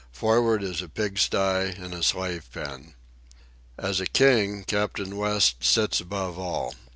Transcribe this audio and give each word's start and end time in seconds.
For'ard 0.11 0.63
is 0.63 0.81
a 0.81 0.89
pig 0.89 1.19
sty 1.19 1.61
and 1.77 1.93
a 1.93 2.01
slave 2.01 2.51
pen. 2.51 2.95
As 3.77 3.99
a 3.99 4.07
king, 4.07 4.63
Captain 4.63 5.15
West 5.15 5.63
sits 5.63 5.99
above 5.99 6.39
all. 6.39 6.73